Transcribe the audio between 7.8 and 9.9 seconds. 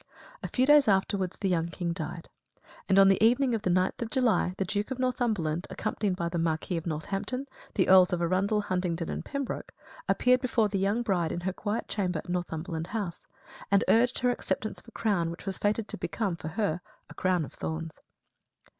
Earls of Arundel, Huntingdon and Pembroke,